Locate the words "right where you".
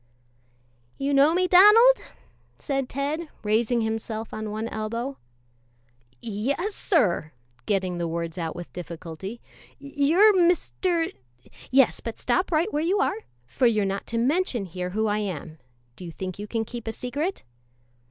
12.51-12.97